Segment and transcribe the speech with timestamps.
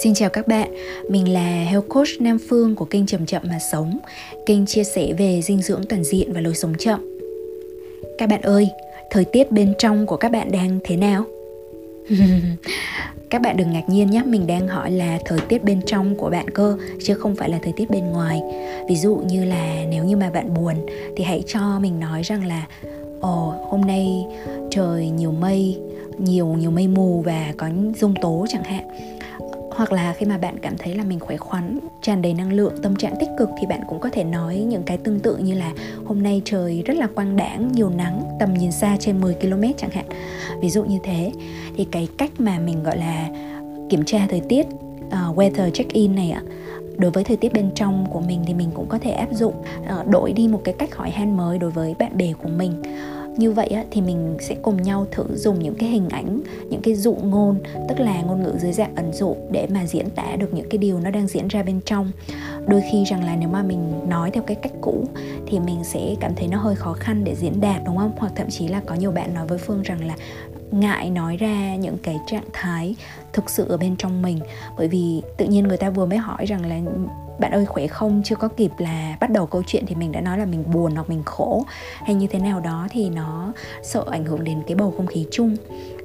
[0.00, 0.74] Xin chào các bạn,
[1.08, 3.98] mình là Health Coach Nam Phương của kênh Chậm Chậm Mà Sống.
[4.46, 7.18] Kênh chia sẻ về dinh dưỡng toàn diện và lối sống chậm.
[8.18, 8.68] Các bạn ơi,
[9.10, 11.24] thời tiết bên trong của các bạn đang thế nào?
[13.30, 16.30] các bạn đừng ngạc nhiên nhé, mình đang hỏi là thời tiết bên trong của
[16.30, 18.42] bạn cơ Chứ không phải là thời tiết bên ngoài.
[18.88, 20.86] Ví dụ như là nếu như mà bạn buồn
[21.16, 22.66] Thì hãy cho mình nói rằng là
[23.20, 24.26] Ồ, hôm nay
[24.70, 25.78] trời nhiều mây
[26.18, 28.88] nhiều nhiều mây mù và có rông tố chẳng hạn
[29.76, 32.74] hoặc là khi mà bạn cảm thấy là mình khỏe khoắn tràn đầy năng lượng
[32.82, 35.54] tâm trạng tích cực thì bạn cũng có thể nói những cái tương tự như
[35.54, 35.72] là
[36.04, 39.62] hôm nay trời rất là quang đãng nhiều nắng tầm nhìn xa trên 10 km
[39.76, 40.04] chẳng hạn.
[40.60, 41.32] Ví dụ như thế.
[41.76, 43.28] Thì cái cách mà mình gọi là
[43.90, 44.66] kiểm tra thời tiết
[45.06, 46.42] uh, weather check in này ạ
[46.96, 49.54] đối với thời tiết bên trong của mình thì mình cũng có thể áp dụng
[50.00, 52.82] uh, đổi đi một cái cách hỏi han mới đối với bạn bè của mình
[53.36, 56.80] như vậy á, thì mình sẽ cùng nhau thử dùng những cái hình ảnh những
[56.82, 57.58] cái dụ ngôn
[57.88, 60.78] tức là ngôn ngữ dưới dạng ẩn dụ để mà diễn tả được những cái
[60.78, 62.10] điều nó đang diễn ra bên trong.
[62.66, 65.04] Đôi khi rằng là nếu mà mình nói theo cái cách cũ
[65.46, 68.12] thì mình sẽ cảm thấy nó hơi khó khăn để diễn đạt đúng không?
[68.18, 70.16] Hoặc thậm chí là có nhiều bạn nói với phương rằng là
[70.70, 72.96] ngại nói ra những cái trạng thái
[73.32, 74.40] thực sự ở bên trong mình.
[74.78, 76.80] Bởi vì tự nhiên người ta vừa mới hỏi rằng là
[77.42, 78.22] bạn ơi, khỏe không?
[78.24, 80.94] Chưa có kịp là bắt đầu câu chuyện thì mình đã nói là mình buồn
[80.94, 81.64] hoặc mình khổ
[82.04, 85.26] hay như thế nào đó thì nó sợ ảnh hưởng đến cái bầu không khí
[85.30, 85.56] chung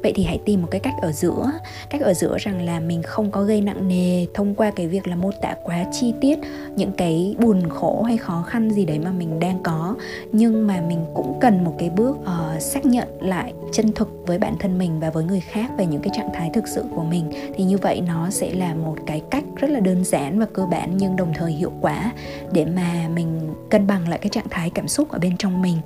[0.04, 1.52] vậy thì hãy tìm một cái cách ở giữa.
[1.90, 5.08] Cách ở giữa rằng là mình không có gây nặng nề thông qua cái việc
[5.08, 6.40] là mô tả quá chi tiết
[6.76, 9.96] những cái buồn khổ hay khó khăn gì đấy mà mình đang có.
[10.32, 14.38] Nhưng mà mình cũng cần một cái bước uh, xác nhận lại chân thực với
[14.38, 17.04] bản thân mình và với người khác về những cái trạng thái thực sự của
[17.04, 17.32] mình.
[17.56, 20.66] Thì như vậy nó sẽ là một cái cách rất là đơn giản và cơ
[20.66, 22.12] bản nhưng đồng thời hiệu quả
[22.52, 25.78] để mà mình cân bằng lại cái trạng thái cảm xúc ở bên trong mình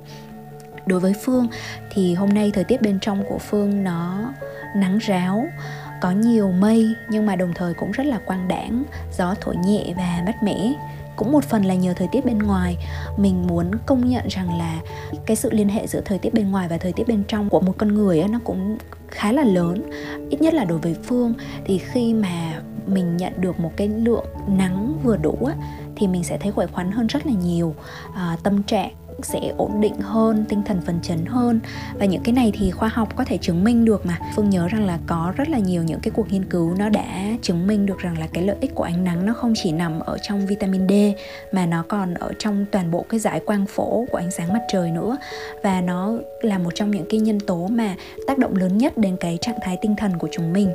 [0.86, 1.48] đối với phương
[1.90, 4.32] thì hôm nay thời tiết bên trong của phương nó
[4.76, 5.46] nắng ráo
[6.00, 8.84] có nhiều mây nhưng mà đồng thời cũng rất là quang đãng
[9.18, 10.72] gió thổi nhẹ và mát mẻ.
[11.16, 12.76] Cũng một phần là nhờ thời tiết bên ngoài
[13.16, 14.80] mình muốn công nhận rằng là
[15.26, 17.60] cái sự liên hệ giữa thời tiết bên ngoài và thời tiết bên trong của
[17.60, 18.78] một con người ấy, nó cũng
[19.08, 19.90] khá là lớn.
[20.30, 21.34] Ít nhất là đối với phương
[21.64, 25.54] thì khi mà mình nhận được một cái lượng nắng vừa đủ á,
[25.96, 27.74] thì mình sẽ thấy khỏe khoắn hơn rất là nhiều.
[28.14, 28.90] À, tâm trạng
[29.26, 31.60] sẽ ổn định hơn tinh thần phấn chấn hơn.
[31.94, 34.18] Và những cái này thì khoa học có thể chứng minh được mà.
[34.36, 37.04] Phương nhớ rằng là có rất là nhiều những cái cuộc nghiên cứu nó đã
[37.42, 40.00] chứng minh được rằng là cái lợi ích của ánh nắng nó không chỉ nằm
[40.00, 40.92] ở trong vitamin D
[41.52, 44.62] mà nó còn ở trong toàn bộ cái giải quang phổ của ánh sáng mặt
[44.72, 45.16] trời nữa.
[45.62, 47.94] Và nó là một trong những cái nhân tố mà
[48.26, 50.72] tác động lớn nhất đến cái trạng thái tinh thần của chúng mình.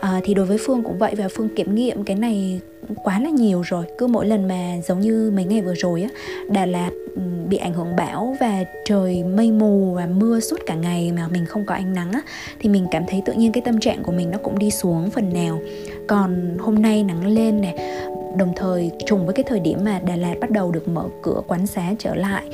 [0.00, 2.60] À, thì đối với phương cũng vậy và phương kiểm nghiệm cái này
[2.94, 3.84] quá là nhiều rồi.
[3.98, 6.08] Cứ mỗi lần mà giống như mấy ngày vừa rồi á,
[6.50, 10.74] Đà Lạt ừ, bị ảnh hưởng bão và trời mây mù và mưa suốt cả
[10.74, 12.20] ngày mà mình không có ánh nắng á,
[12.60, 15.10] thì mình cảm thấy tự nhiên cái tâm trạng của mình nó cũng đi xuống
[15.10, 15.60] phần nào.
[16.06, 17.74] Còn hôm nay nắng lên này
[18.36, 21.40] đồng thời trùng với cái thời điểm mà Đà Lạt bắt đầu được mở cửa
[21.48, 22.44] quán xá trở lại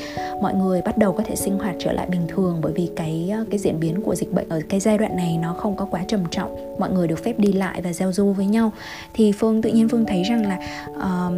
[0.43, 3.31] mọi người bắt đầu có thể sinh hoạt trở lại bình thường bởi vì cái
[3.33, 5.85] ờ, cái diễn biến của dịch bệnh ở cái giai đoạn này nó không có
[5.85, 6.77] quá trầm trọng.
[6.79, 8.73] Mọi người được phép đi lại và giao du với nhau.
[9.15, 10.59] Thì phương tự nhiên phương thấy rằng là
[10.91, 11.33] uh,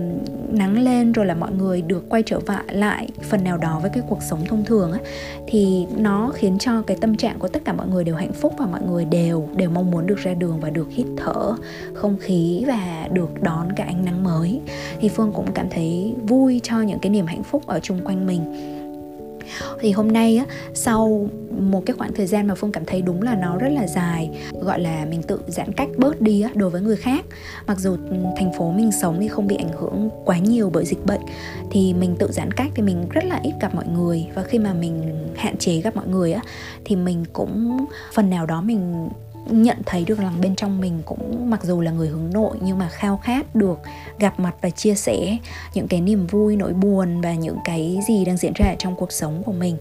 [0.53, 2.41] nắng lên rồi là mọi người được quay trở
[2.71, 4.99] lại phần nào đó với cái cuộc sống thông thường á
[5.47, 8.55] thì nó khiến cho cái tâm trạng của tất cả mọi người đều hạnh phúc
[8.59, 11.53] và mọi người đều đều mong muốn được ra đường và được hít thở
[11.95, 14.34] không khí và được đón cái ánh nắng mới
[15.01, 18.27] thì phương cũng cảm thấy vui cho những cái niềm hạnh phúc ở chung quanh
[18.27, 18.71] mình.
[19.81, 21.29] Thì hôm nay á, sau
[21.61, 24.31] một cái khoảng thời gian mà phương cảm thấy đúng là nó rất là dài,
[24.61, 27.25] gọi là mình tự giãn cách bớt đi á, đối với người khác,
[27.67, 27.97] mặc dù
[28.37, 31.21] thành phố mình sống thì không bị ảnh hưởng quá nhiều bởi dịch bệnh,
[31.71, 34.27] thì mình tự giãn cách thì mình rất là ít gặp mọi người.
[34.35, 36.43] Và khi mà mình hạn chế gặp mọi người á,
[36.85, 39.09] thì mình cũng phần nào đó mình
[39.51, 42.79] nhận thấy được rằng bên trong mình cũng mặc dù là người hướng nội nhưng
[42.79, 43.79] mà khao khát được
[44.19, 45.37] gặp mặt và chia sẻ
[45.75, 49.13] những cái niềm vui nỗi buồn và những cái gì đang diễn ra trong cuộc
[49.13, 49.77] sống của mình.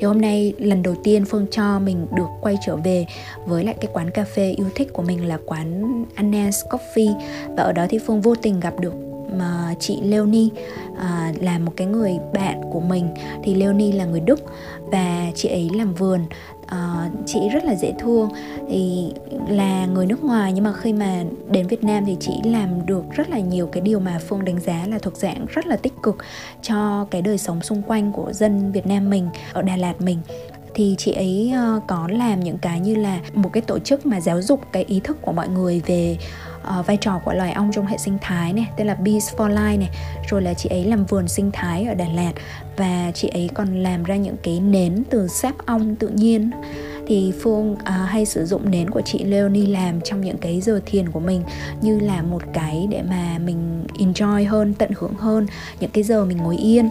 [0.00, 3.06] Thì hôm nay lần đầu tiên phương cho mình được quay trở về
[3.46, 7.20] với lại cái quán cà phê yêu thích của mình là quán Anna's Coffee.
[7.56, 8.94] Và ở đó thì phương vô tình gặp được
[9.38, 10.48] mà chị Leonie
[10.98, 13.08] à, là một cái người bạn của mình.
[13.44, 14.40] Thì Leonie là người Đức
[14.80, 16.20] và chị ấy làm vườn
[16.74, 18.28] uh, chị rất là dễ thương.
[18.68, 19.12] Thì
[19.48, 23.04] là người nước ngoài nhưng mà khi mà đến Việt Nam thì chị làm được
[23.10, 25.94] rất là nhiều cái điều mà Phương đánh giá là thuộc dạng rất là tích
[26.02, 26.16] cực
[26.62, 30.18] cho cái đời sống xung quanh của dân Việt Nam mình ở Đà Lạt mình.
[30.74, 34.20] Thì chị ấy uh, có làm những cái như là một cái tổ chức mà
[34.20, 36.18] giáo dục cái ý thức của mọi người về
[36.80, 39.48] uh, vai trò của loài ong trong hệ sinh thái này tên là Bees for
[39.48, 39.90] Life này
[40.30, 42.32] rồi là chị ấy làm vườn sinh thái ở Đà Lạt
[42.76, 46.50] và chị ấy còn làm ra những cái nến từ sáp ong tự nhiên.
[47.06, 47.78] Thì phương uh,
[48.08, 51.42] hay sử dụng nến của chị Leonie làm trong những cái giờ thiền của mình
[51.82, 55.46] như là một cái để mà mình enjoy hơn tận hưởng hơn
[55.80, 56.88] những cái giờ mình ngồi yên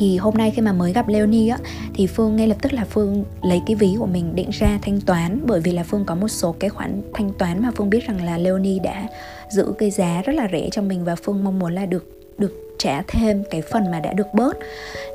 [0.00, 1.58] thì hôm nay khi mà mới gặp Leonie á,
[1.94, 5.00] thì Phương ngay lập tức là Phương lấy cái ví của mình định ra thanh
[5.00, 5.40] toán.
[5.46, 8.24] Bởi vì là Phương có một số cái khoản thanh toán mà Phương biết rằng
[8.24, 9.08] là Leonie đã
[9.50, 12.04] giữ cái giá rất là rẻ cho mình và Phương mong muốn là được
[12.38, 14.56] được trả thêm cái phần mà đã được bớt.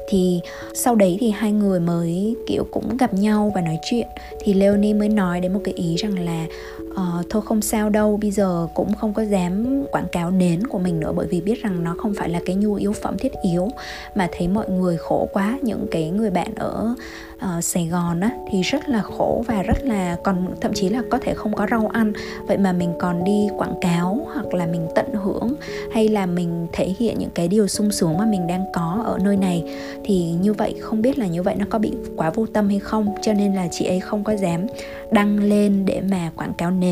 [0.10, 0.40] Thì
[0.74, 4.08] sau đấy thì hai người mới kiểu cũng gặp nhau và nói chuyện.
[4.44, 6.46] Thì Leonie mới nói đến một cái ý rằng là
[6.96, 10.80] uh, thôi không sao đâu bây giờ cũng không có dám quảng cáo nến của
[10.80, 13.32] mình nữa bởi vì biết rằng nó không phải là cái nhu yếu phẩm thiết
[13.44, 13.70] yếu
[14.16, 15.60] mà thấy mọi người khổ quá.
[15.62, 16.96] Những cái người bạn ở
[17.36, 21.02] uh, Sài Gòn á thì rất là khổ và rất là còn thậm chí là
[21.12, 22.14] có thể không có rau ăn.
[22.48, 25.56] Vậy mà mình còn đi quảng cáo hoặc là mình tận hưởng
[25.94, 29.18] hay là mình thể hiện những cái điều sung sướng mà mình đang có ở
[29.24, 29.64] nơi này
[30.04, 32.80] thì như vậy không biết là như vậy nó có bị quá vô tâm hay
[32.80, 33.16] không.
[33.22, 34.68] Cho nên là chị ấy không có dám
[35.12, 36.85] đăng lên để mà quảng cáo nến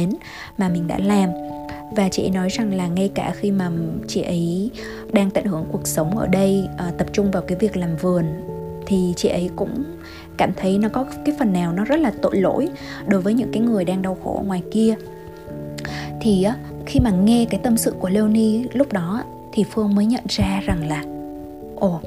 [0.57, 1.30] mà mình đã làm.
[1.95, 3.72] Và chị ấy nói rằng là ngay cả khi mà
[4.07, 4.72] chị ấy
[5.12, 8.25] đang tận hưởng cuộc sống ở đây ờ, tập trung vào cái việc làm vườn,
[8.86, 9.84] thì chị ấy cũng
[10.38, 12.69] cảm thấy nó có cái phần nào nó rất là tội lỗi
[13.07, 14.95] đối với những cái người đang đau khổ ở ngoài kia.
[16.22, 16.56] Thì á,
[16.86, 19.24] khi mà nghe cái tâm sự của Leonie, lúc đó
[19.54, 21.04] thì Phương mới nhận ra rằng là,
[21.75, 22.00] ồ,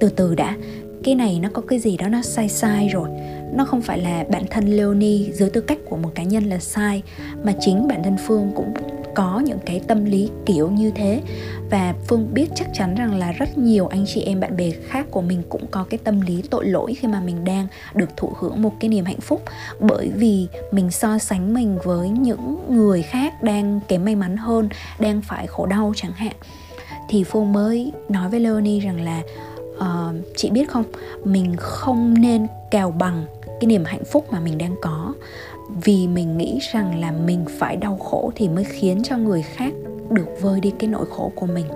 [0.00, 0.56] từ từ đã,
[1.04, 3.08] cái này nó có cái gì đó nó sai sai rồi
[3.52, 6.58] nó không phải là bản thân Leonie dưới tư cách của một cá nhân là
[6.58, 7.02] sai
[7.42, 8.74] mà chính bản thân Phương cũng
[9.14, 11.22] có những cái tâm lý kiểu như thế.
[11.70, 15.06] Và phương biết chắc chắn rằng là rất nhiều anh chị em bạn bè khác
[15.10, 18.32] của mình cũng có cái tâm lý tội lỗi khi mà mình đang được thụ
[18.38, 19.42] hưởng một cái niềm hạnh phúc.
[19.80, 24.68] Bởi vì mình so sánh mình với những người khác đang kém may mắn hơn
[24.98, 26.32] đang phải khổ đau chẳng hạn.
[27.08, 29.22] Thì phương mới nói với leonie rằng là
[29.76, 30.84] uh, chị biết không?
[31.24, 35.14] Mình không nên cào bằng cái niềm hạnh phúc mà mình đang có.
[35.84, 39.72] Vì mình nghĩ rằng là mình phải đau khổ thì mới khiến cho người khác
[40.10, 41.66] được vơi đi cái nỗi khổ của mình.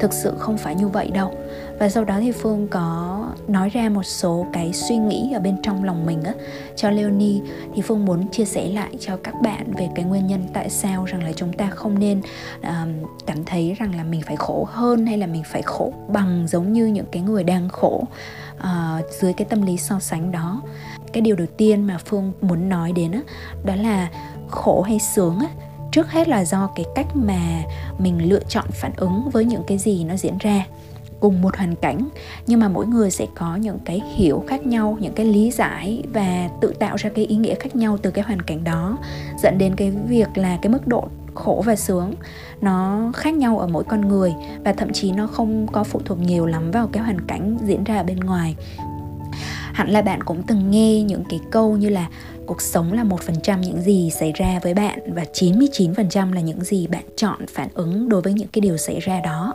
[0.00, 1.34] Thực sự không phải như vậy đâu.
[1.78, 3.18] Và sau đó thì phương có
[3.48, 6.32] nói ra một số cái suy nghĩ ở bên trong lòng mình á.
[6.76, 7.40] Cho leonie
[7.74, 11.04] thì phương muốn chia sẻ lại cho các bạn về cái nguyên nhân tại sao
[11.04, 12.20] rằng là chúng ta không nên
[12.62, 16.46] um, cảm thấy rằng là mình phải khổ hơn hay là mình phải khổ bằng
[16.48, 18.04] giống như những cái người đang khổ
[18.62, 20.62] uh, dưới cái tâm lý so sánh đó.
[21.12, 23.18] Cái điều đầu tiên mà phương muốn nói đến đó,
[23.64, 24.08] đó là
[24.48, 25.46] khổ hay sướng á
[25.92, 27.62] trước hết là do cái cách mà
[27.98, 30.64] mình lựa chọn phản ứng với những cái gì nó diễn ra
[31.20, 32.08] cùng một hoàn cảnh.
[32.46, 36.02] Nhưng mà mỗi người sẽ có những cái hiểu khác nhau những cái lý giải
[36.12, 38.98] và tự tạo ra cái ý nghĩa khác nhau từ cái hoàn cảnh đó
[39.42, 42.14] dẫn đến cái việc là cái mức độ khổ và sướng.
[42.60, 44.32] Nó khác nhau ở mỗi con người
[44.64, 47.84] và thậm chí nó không có phụ thuộc nhiều lắm vào cái hoàn cảnh diễn
[47.84, 48.56] ra ở bên ngoài.
[49.72, 52.08] Hẳn là bạn cũng từng nghe những cái câu như là
[52.46, 56.40] cuộc sống là một phần trăm những gì xảy ra với bạn và 99% là
[56.40, 59.54] những gì bạn chọn phản ứng đối với những cái điều xảy ra đó.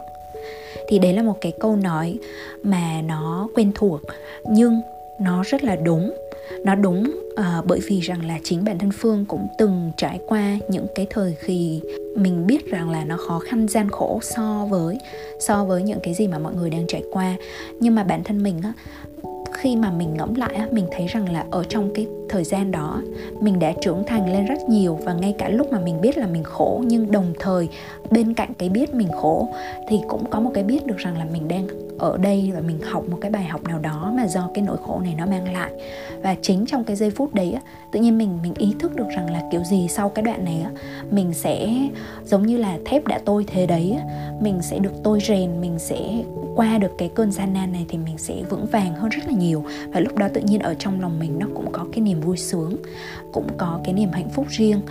[0.90, 2.20] Thì đấy là một cái câu nói
[2.64, 4.02] mà nó quen thuộc,
[4.50, 4.82] nhưng
[5.20, 6.14] nó rất là đúng
[6.64, 7.04] nó đúng
[7.40, 11.08] uh, bởi vì rằng là chính bản thân phương cũng từng trải qua những cái
[11.10, 11.82] thời kỳ
[12.16, 14.98] mình biết rằng là nó khó khăn gian khổ so với
[15.40, 17.36] so với những cái gì mà mọi người đang trải qua.
[17.80, 18.74] Nhưng mà bản thân mình á
[19.54, 22.72] khi mà mình ngẫm lại á mình thấy rằng là ở trong cái thời gian
[22.72, 23.02] đó
[23.42, 26.28] mình đã trưởng thành lên rất nhiều và ngay cả lúc mà mình biết là
[26.28, 27.70] mình khổ nhưng đồng thời
[28.12, 29.48] bên cạnh cái biết mình khổ
[29.90, 31.68] thì cũng có một cái biết được rằng là mình đang
[32.00, 34.78] ở đây và mình học một cái bài học nào đó mà do cái nỗi
[34.86, 35.72] khổ này nó mang lại.
[36.22, 39.08] Và chính trong cái giây phút đấy á, tự nhiên mình mình ý thức được
[39.16, 40.72] rằng là kiểu gì sau cái đoạn này á,
[41.12, 41.70] mình sẽ
[42.26, 43.98] giống như là thép đã tôi thế đấy
[44.42, 46.24] mình sẽ được tôi rèn mình sẽ
[46.56, 49.34] qua được cái cơn gian nan này thì mình sẽ vững vàng hơn rất là
[49.34, 49.64] nhiều.
[49.94, 52.38] Và lúc đó tự nhiên ở trong lòng mình nó cũng có cái niềm vui
[52.38, 52.76] sướng
[53.34, 54.82] cũng có cái niềm hạnh phúc riêng.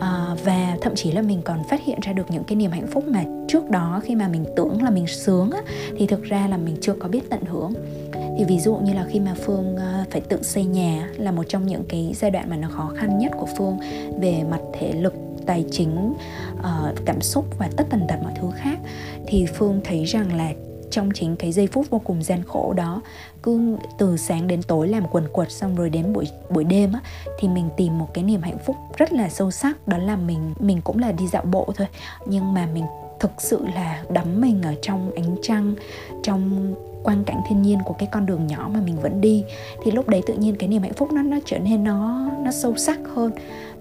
[0.00, 2.86] À, và thậm chí là mình còn phát hiện ra được những cái niềm hạnh
[2.86, 5.60] phúc mà trước đó khi mà mình tưởng là mình sướng á,
[5.98, 7.72] thì thực ra là mình chưa có biết tận hưởng.
[8.12, 11.44] Thì ví dụ như là khi mà phương à, phải tự xây nhà là một
[11.48, 13.78] trong những cái giai đoạn mà nó khó khăn nhất của phương
[14.20, 15.14] về mặt thể lực
[15.46, 16.14] tài chính
[16.62, 18.78] ờ, cảm xúc và tất tần tật mọi thứ khác.
[19.26, 20.52] Thì phương thấy rằng là
[20.90, 23.02] trong chính cái giây phút vô cùng gian khổ đó.
[23.42, 27.00] Cứ từ sáng đến tối làm quần quật xong rồi đến buổi buổi đêm á,
[27.38, 29.88] thì mình tìm một cái niềm hạnh phúc rất là sâu sắc.
[29.88, 31.86] Đó là mình mình cũng là đi dạo bộ thôi,
[32.26, 32.84] nhưng mà mình
[33.20, 35.74] thực sự là đắm mình ở trong ánh trăng,
[36.22, 39.44] trong quang cảnh thiên nhiên của cái con đường nhỏ mà mình vẫn đi.
[39.82, 42.50] Thì lúc đấy tự nhiên cái niềm hạnh phúc nó nó trở nên nó nó
[42.50, 43.32] sâu sắc hơn,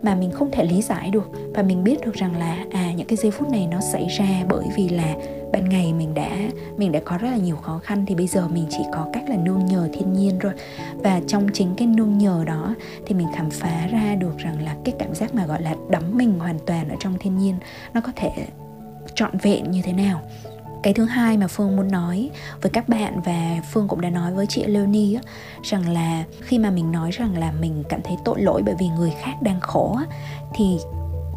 [0.01, 1.31] mà mình không thể lý giải được.
[1.53, 4.43] Và mình biết được rằng là à những cái giây phút này nó xảy ra
[4.49, 5.15] bởi vì là
[5.51, 6.37] ban ngày mình đã
[6.77, 9.23] mình đã có rất là nhiều khó khăn thì bây giờ mình chỉ có cách
[9.29, 10.53] là nương nhờ thiên nhiên rồi
[10.95, 12.75] và trong chính cái nương nhờ đó
[13.05, 16.03] thì mình khám phá ra được rằng là cái cảm giác mà gọi là đắm
[16.17, 17.55] mình hoàn toàn ở trong thiên nhiên
[17.93, 18.29] nó có thể
[19.15, 20.21] trọn vẹn như thế nào.
[20.83, 22.29] Cái thứ hai mà phương muốn nói
[22.61, 25.21] với các bạn và phương cũng đã nói với chị leonie á,
[25.63, 28.87] rằng là khi mà mình nói rằng là mình cảm thấy tội lỗi bởi vì
[28.87, 30.05] người khác đang khổ á,
[30.55, 30.77] thì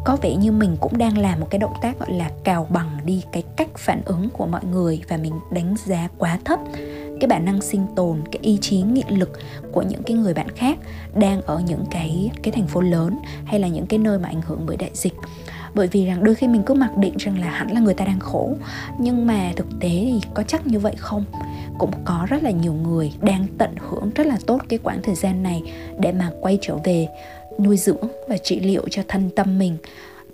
[0.03, 2.97] có vẻ như mình cũng đang làm một cái động tác gọi là cào bằng
[3.05, 6.59] đi cái cách phản ứng của mọi người và mình đánh giá quá thấp.
[7.19, 9.39] Cái bản năng sinh tồn, cái ý chí, nghị lực
[9.71, 10.77] của những cái người bạn khác
[11.15, 14.41] đang ở những cái cái thành phố lớn hay là những cái nơi mà ảnh
[14.41, 15.13] hưởng bởi đại dịch.
[15.75, 18.05] Bởi vì rằng đôi khi mình cứ mặc định rằng là hẳn là người ta
[18.05, 18.53] đang khổ,
[18.99, 21.25] nhưng mà thực tế thì có chắc như vậy không?
[21.77, 25.15] Cũng có rất là nhiều người đang tận hưởng rất là tốt cái quãng thời
[25.15, 25.61] gian này
[25.99, 27.07] để mà quay trở về
[27.59, 29.77] nuôi dưỡng và trị liệu cho thân tâm mình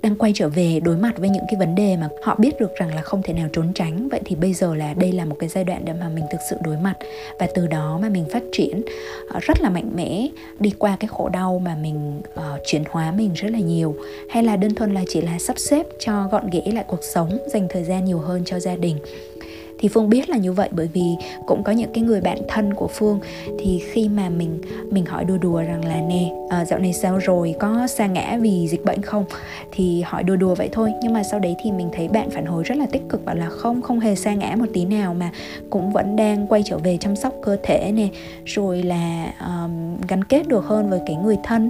[0.01, 2.75] đang quay trở về đối mặt với những cái vấn đề mà họ biết được
[2.75, 4.09] rằng là không thể nào trốn tránh.
[4.09, 6.37] Vậy thì bây giờ là đây là một cái giai đoạn để mà mình thực
[6.49, 6.93] sự đối mặt
[7.39, 8.81] và từ đó mà mình phát triển
[9.29, 10.27] ờ, rất là mạnh mẽ
[10.59, 13.95] đi qua cái khổ đau mà mình uh, chuyển hóa mình rất là nhiều.
[14.29, 17.37] Hay là đơn thuần là chỉ là sắp xếp cho gọn ghẽ lại cuộc sống
[17.53, 18.97] dành thời gian nhiều hơn cho gia đình
[19.79, 22.73] thì phương biết là như vậy bởi vì cũng có những cái người bạn thân
[22.73, 23.19] của phương.
[23.59, 27.17] Thì khi mà mình mình hỏi đùa đùa rằng là nè à, dạo này sao
[27.17, 27.55] rồi?
[27.59, 29.25] Có sa ngã vì dịch bệnh không?
[29.71, 30.93] Thì hỏi đùa đùa vậy thôi.
[31.01, 33.35] Nhưng mà sau đấy thì mình thấy bạn phản hồi rất là tích cực bảo
[33.35, 35.31] là không không hề sa ngã một tí nào mà
[35.69, 38.07] cũng vẫn đang quay trở về chăm sóc cơ thể nè
[38.45, 41.69] rồi là um, gắn kết được hơn với cái người thân.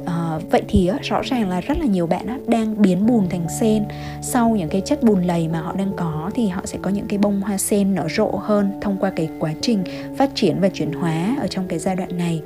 [0.00, 3.28] Uh, vậy thì uh, rõ ràng là rất là nhiều bạn uh, đang biến bùn
[3.30, 3.84] thành sen.
[4.22, 7.06] Sau những cái chất bùn lầy mà họ đang có thì họ sẽ có những
[7.08, 9.84] cái bông hoa sen nở rộ hơn thông qua cái quá trình
[10.16, 12.42] phát triển và chuyển hóa ở trong cái giai đoạn này.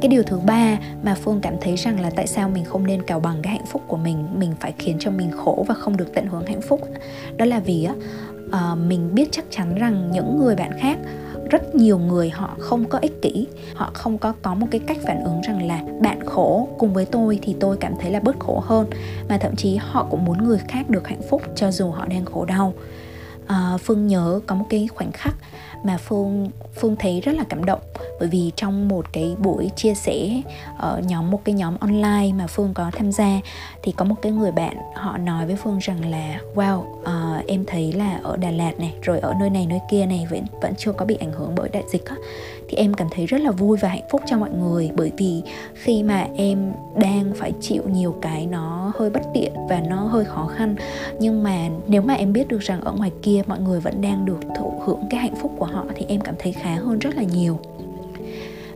[0.00, 3.02] Cái điều thứ ba mà phương cảm thấy rằng là tại sao mình không nên
[3.02, 5.96] cào bằng cái hạnh phúc của mình mình phải khiến cho mình khổ và không
[5.96, 6.80] được tận hưởng hạnh phúc
[7.36, 7.94] đó là vì á
[8.46, 10.98] uh, mình biết chắc chắn rằng những người bạn khác
[11.50, 14.98] rất nhiều người họ không có ích kỷ họ không có có một cái cách
[15.02, 18.38] phản ứng rằng là bạn khổ cùng với tôi thì tôi cảm thấy là bớt
[18.38, 18.86] khổ hơn.
[19.28, 22.24] Mà thậm chí họ cũng muốn người khác được hạnh phúc cho dù họ đang
[22.24, 22.74] khổ đau
[23.46, 25.34] à, phương nhớ có một cái khoảnh khắc
[25.84, 27.80] mà phương phương thấy rất là cảm động.
[28.20, 30.42] Bởi vì trong một cái buổi chia sẻ
[30.78, 33.40] ở nhóm một cái nhóm online mà phương có tham gia
[33.82, 37.64] thì có một cái người bạn họ nói với phương rằng là wow uh, em
[37.66, 40.74] thấy là ở đà lạt này rồi ở nơi này nơi kia này vẫn vẫn
[40.78, 42.16] chưa có bị ảnh hưởng bởi đại dịch á
[42.72, 44.90] thì em cảm thấy rất là vui và hạnh phúc cho mọi người.
[44.94, 45.42] Bởi vì
[45.74, 50.24] khi mà em đang phải chịu nhiều cái nó hơi bất tiện và nó hơi
[50.24, 50.76] khó khăn.
[51.18, 54.24] Nhưng mà nếu mà em biết được rằng ở ngoài kia mọi người vẫn đang
[54.24, 57.16] được thụ hưởng cái hạnh phúc của họ thì em cảm thấy khá hơn rất
[57.16, 57.58] là nhiều.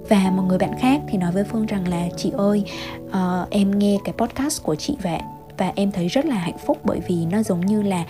[0.09, 2.65] Và một người bạn khác thì nói với phương rằng là chị ơi
[3.07, 5.21] uh, em nghe cái podcast của chị vậy
[5.59, 8.05] và em thấy rất là hạnh phúc bởi vì nó giống như là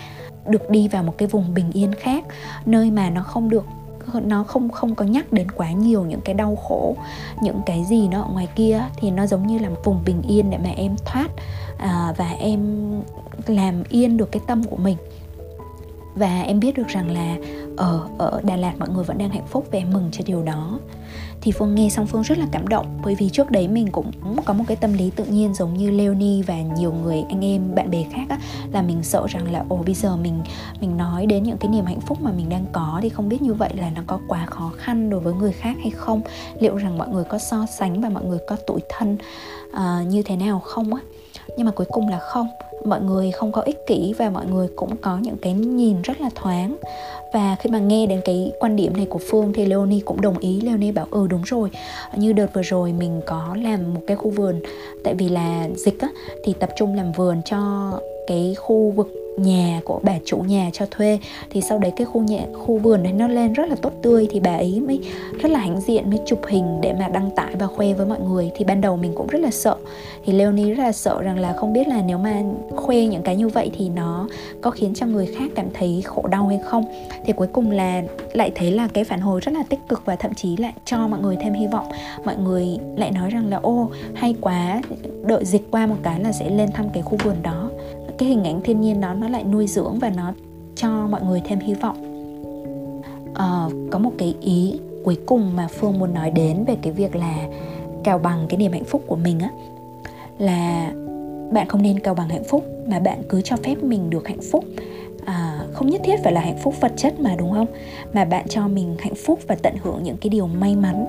[0.49, 2.25] được đi vào một cái vùng bình yên khác
[2.65, 3.65] nơi mà nó không được
[4.13, 6.95] nó không không có nhắc đến quá nhiều những cái đau khổ
[7.41, 10.21] những cái gì nó ở ngoài kia thì nó giống như là một vùng bình
[10.21, 11.27] yên để mà em thoát
[11.77, 12.91] à, và em
[13.47, 14.97] làm yên được cái tâm của mình
[16.17, 17.35] và em biết được rằng là
[17.77, 20.43] ở ở Đà Lạt mọi người vẫn đang hạnh phúc và em mừng cho điều
[20.43, 20.79] đó.
[21.41, 24.11] Thì Phương nghe xong Phương rất là cảm động bởi vì trước đấy mình cũng
[24.45, 27.75] có một cái tâm lý tự nhiên giống như Leonie và nhiều người anh em
[27.75, 28.39] bạn bè khác á,
[28.71, 30.41] là mình sợ rằng là ồ bây giờ mình
[30.81, 33.41] mình nói đến những cái niềm hạnh phúc mà mình đang có thì không biết
[33.41, 36.21] như vậy là nó có quá khó khăn đối với người khác hay không?
[36.59, 39.17] Liệu rằng mọi người có so sánh và mọi người có tuổi thân
[39.69, 41.01] uh, như thế nào không á?
[41.57, 42.47] Nhưng mà cuối cùng là không.
[42.85, 46.21] Mọi người không có ích kỷ và mọi người cũng có những cái nhìn rất
[46.21, 46.77] là thoáng.
[47.33, 50.37] Và khi mà nghe đến cái quan điểm này của Phương thì Leonie cũng đồng
[50.37, 50.61] ý.
[50.61, 51.69] Leonie bảo ừ đúng rồi.
[52.15, 54.61] Như đợt vừa rồi mình có làm một cái khu vườn.
[55.03, 56.09] Tại vì là dịch á,
[56.43, 57.91] thì tập trung làm vườn cho
[58.27, 59.07] cái khu vực
[59.37, 61.19] nhà của bà chủ nhà cho thuê.
[61.49, 64.27] Thì sau đấy cái khu nhà, khu vườn đấy nó lên rất là tốt tươi.
[64.31, 64.99] Thì bà ấy mới
[65.41, 68.19] rất là hãnh diện, mới chụp hình để mà đăng tải và khoe với mọi
[68.19, 68.51] người.
[68.55, 69.75] Thì ban đầu mình cũng rất là sợ.
[70.25, 72.43] Thì Leonie rất là sợ rằng là không biết là nếu mà
[72.75, 74.27] khoe những cái như vậy thì nó
[74.61, 76.85] có khiến cho người khác cảm thấy khổ đau hay không.
[77.25, 78.03] Thì cuối cùng là
[78.33, 81.07] lại thấy là cái phản hồi rất là tích cực và thậm chí lại cho
[81.07, 81.91] mọi người thêm hy vọng.
[82.25, 84.81] Mọi người lại nói rằng là, ô, hay quá,
[85.23, 87.66] đợi dịch qua một cái là sẽ lên thăm cái khu vườn đó
[88.17, 90.33] cái hình ảnh thiên nhiên đó nó lại nuôi dưỡng và nó
[90.75, 91.97] cho mọi người thêm hy vọng.
[93.33, 97.15] À, có một cái ý cuối cùng mà phương muốn nói đến về cái việc
[97.15, 97.47] là
[98.03, 99.49] cào bằng cái niềm hạnh phúc của mình á
[100.37, 100.91] là
[101.51, 104.41] bạn không nên cào bằng hạnh phúc mà bạn cứ cho phép mình được hạnh
[104.51, 104.65] phúc.
[105.25, 107.67] À, không nhất thiết phải là hạnh phúc vật chất mà đúng không?
[108.13, 111.05] Mà bạn cho mình hạnh phúc và tận hưởng những cái điều may mắn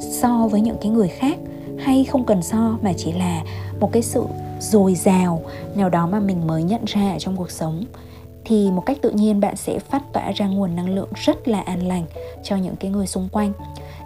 [0.00, 1.38] so với những cái người khác
[1.78, 3.42] hay không cần so mà chỉ là
[3.80, 4.24] một cái sự
[4.60, 5.42] dồi dào
[5.74, 7.84] nào đó mà mình mới nhận ra ở trong cuộc sống
[8.44, 11.60] thì một cách tự nhiên bạn sẽ phát tỏa ra nguồn năng lượng rất là
[11.60, 12.04] an lành
[12.42, 13.52] cho những cái người xung quanh.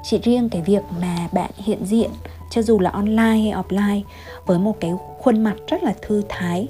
[0.04, 2.10] Chỉ riêng cái việc mà bạn hiện diện
[2.50, 4.02] cho dù là online hay offline
[4.46, 6.68] với một cái khuôn mặt rất là thư thái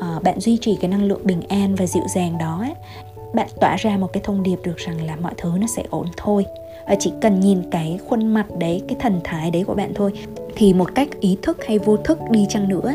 [0.00, 2.74] à, bạn duy trì cái năng lượng bình an và dịu dàng đó ấy,
[3.34, 6.06] bạn tỏa ra một cái thông điệp được rằng là mọi thứ nó sẽ ổn
[6.16, 6.46] thôi.
[6.86, 10.12] Ờ, chỉ cần nhìn cái khuôn mặt đấy cái thần thái đấy của bạn thôi.
[10.56, 12.94] Thì một cách ý thức hay vô thức đi chăng nữa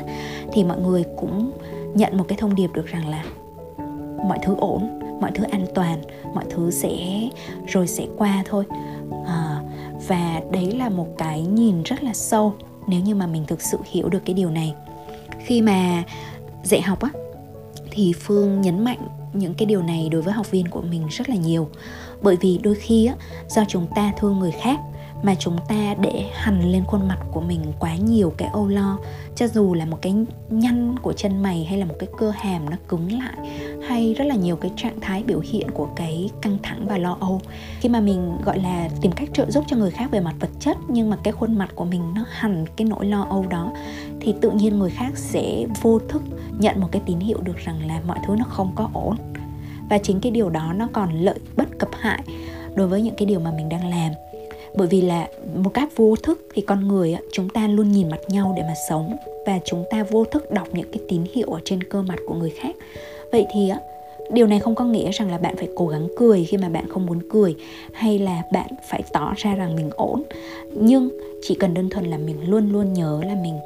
[0.53, 1.51] thì mọi người cũng
[1.93, 3.23] nhận một cái thông điệp được rằng là
[4.27, 6.01] mọi thứ ổn mọi thứ an toàn
[6.33, 6.89] mọi thứ sẽ
[7.67, 8.63] rồi sẽ qua thôi.
[9.25, 9.61] À,
[10.07, 12.53] và đấy là một cái nhìn rất là sâu
[12.87, 14.73] nếu như mà mình thực sự hiểu được cái điều này.
[15.39, 16.03] Khi mà
[16.63, 17.09] dạy học á
[17.91, 18.99] thì phương nhấn mạnh
[19.33, 21.69] những cái điều này đối với học viên của mình rất là nhiều
[22.21, 23.15] bởi vì đôi khi á,
[23.47, 24.79] do chúng ta thương người khác
[25.23, 28.97] mà chúng ta để hằn lên khuôn mặt của mình quá nhiều cái âu lo,
[29.35, 30.15] cho dù là một cái
[30.49, 33.49] nhăn của chân mày hay là một cái cơ hàm nó cứng lại,
[33.87, 37.17] hay rất là nhiều cái trạng thái biểu hiện của cái căng thẳng và lo
[37.19, 37.41] âu.
[37.79, 40.49] Khi mà mình, gọi là, tìm cách trợ giúp cho người khác về mặt vật
[40.59, 43.73] chất nhưng mà cái khuôn mặt của mình nó hằn cái nỗi lo âu đó,
[44.21, 46.21] thì tự nhiên người khác sẽ vô thức
[46.59, 49.15] nhận một cái tín hiệu được rằng là mọi thứ nó không có ổn
[49.89, 52.23] và chính cái điều đó nó còn lợi bất cập hại
[52.75, 54.11] đối với những cái điều mà mình đang làm.
[54.75, 58.19] Bởi vì là một cách vô thức thì con người chúng ta luôn nhìn mặt
[58.27, 59.15] nhau để mà sống.
[59.45, 62.35] Và chúng ta vô thức đọc những cái tín hiệu ở trên cơ mặt của
[62.35, 62.75] người khác.
[63.31, 63.79] Vậy thì á,
[64.31, 66.89] điều này không có nghĩa rằng là bạn phải cố gắng cười khi mà bạn
[66.89, 67.55] không muốn cười,
[67.93, 70.23] hay là bạn phải tỏ ra rằng mình ổn.
[70.75, 71.09] Nhưng
[71.41, 73.59] chỉ cần đơn thuần là mình luôn luôn nhớ là mình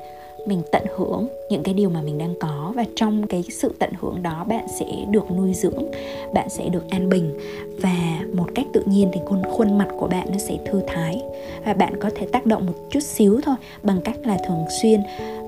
[0.46, 2.74] mình tận hưởng những cái điều mà mình đang có.
[2.76, 5.92] Và trong cái sự tận hưởng đó bạn sẽ được nuôi dưỡng
[6.34, 7.34] bạn sẽ được an bình.
[7.82, 11.22] Và một cách tự nhiên thì khuôn khuôn mặt của bạn nó sẽ thư thái.
[11.66, 15.02] Và bạn có thể tác động một chút xíu thôi bằng cách là thường xuyên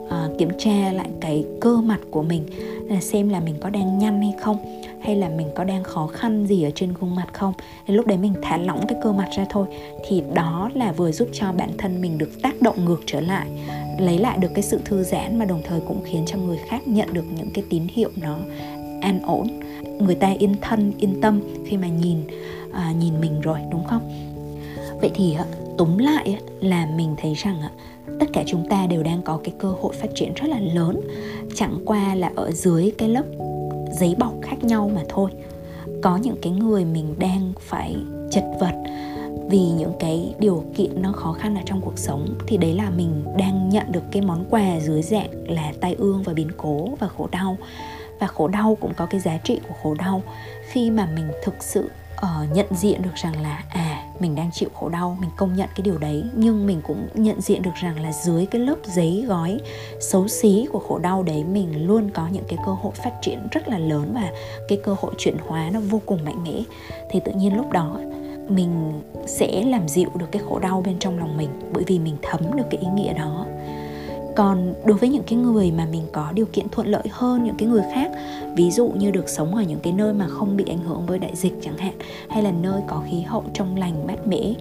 [0.03, 2.45] uh, kiểm tra lại cái cơ mặt của mình
[2.89, 6.07] là xem là mình có đang nhăn hay không hay là mình có đang khó
[6.07, 7.53] khăn gì ở trên gương mặt không.
[7.87, 9.67] Thì lúc đấy mình thả lỏng cái cơ mặt ra thôi.
[10.07, 13.47] Thì đó là vừa giúp cho bản thân mình được tác động ngược trở lại
[13.99, 16.87] lấy lại được cái sự thư giãn mà đồng thời cũng khiến cho người khác
[16.87, 18.37] nhận được những cái tín hiệu nó
[19.01, 19.47] an ổn.
[19.99, 22.17] Người ta yên thân yên tâm khi mà nhìn
[22.71, 24.01] à, nhìn mình rồi đúng không?
[25.01, 25.45] Vậy thì à,
[25.77, 27.71] túm lại là mình thấy rằng à,
[28.19, 31.01] tất cả chúng ta đều đang có cái cơ hội phát triển rất là lớn.
[31.55, 33.25] Chẳng qua là ở dưới cái lớp
[33.99, 35.31] giấy bọc khác nhau mà thôi.
[36.01, 37.95] Có những cái người mình đang phải
[38.31, 38.83] chật vật
[39.49, 42.89] vì những cái điều kiện nó khó khăn ở trong cuộc sống thì đấy là
[42.89, 46.89] mình đang nhận được cái món quà dưới dạng là tai ương và biến cố
[46.99, 47.57] và khổ đau.
[48.19, 50.21] Và khổ đau cũng có cái giá trị của khổ đau.
[50.71, 51.89] Khi mà mình thực sự
[52.23, 55.69] uh, nhận diện được rằng là à mình đang chịu khổ đau mình công nhận
[55.75, 59.25] cái điều đấy nhưng mình cũng nhận diện được rằng là dưới cái lớp giấy
[59.27, 59.59] gói
[59.99, 63.47] xấu xí của khổ đau đấy mình luôn có những cái cơ hội phát triển
[63.51, 64.31] rất là lớn và
[64.67, 66.63] cái cơ hội chuyển hóa nó vô cùng mạnh mẽ.
[67.09, 67.99] Thì tự nhiên lúc đó
[68.49, 72.17] mình sẽ làm dịu được cái khổ đau bên trong lòng mình bởi vì mình
[72.21, 73.45] thấm được cái ý nghĩa đó.
[74.35, 77.55] Còn đối với những cái người mà mình có điều kiện thuận lợi hơn, những
[77.57, 78.11] cái người khác,
[78.55, 81.19] ví dụ như được sống ở những cái nơi mà không bị ảnh hưởng bởi
[81.19, 81.93] đại dịch chẳng hạn,
[82.29, 84.53] hay là nơi có khí hậu trong lành mát mẻ,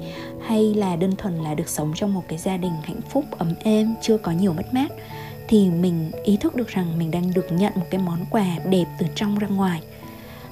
[0.47, 3.55] hay là đơn thuần là được sống trong một cái gia đình hạnh phúc, ấm
[3.65, 4.93] êm, chưa có nhiều mất mát,
[5.49, 8.87] thì mình ý thức được rằng mình đang được nhận một cái món quà đẹp
[8.99, 9.81] từ trong ra ngoài.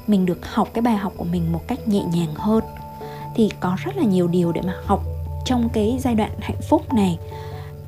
[0.06, 2.64] Mình được học cái bài học của mình một cách nhẹ nhàng hơn
[3.34, 5.02] thì có rất là nhiều điều để mà học
[5.44, 7.18] trong cái giai đoạn hạnh phúc này.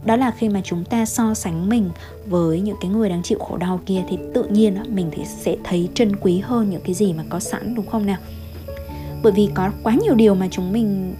[0.04, 1.90] Đó là khi mà chúng ta so sánh mình
[2.26, 5.56] với những cái người đang chịu khổ đau kia thì tự nhiên mình thì sẽ
[5.64, 8.18] thấy trân quý hơn những cái gì mà có sẵn, đúng không nào?
[9.22, 11.14] Bởi vì có quá nhiều điều mà chúng mình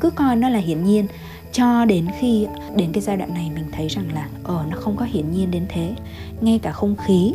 [0.00, 1.06] cứ coi nó là hiển nhiên,
[1.52, 4.96] cho đến khi, đến cái giai đoạn này mình thấy rằng là ờ nó không
[4.96, 5.94] có hiển nhiên đến thế.
[6.40, 7.34] Ngay cả không khí,